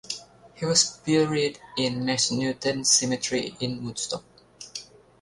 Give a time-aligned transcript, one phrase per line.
[0.55, 4.23] He was buried in Massanutten Cemetery in Woodstock.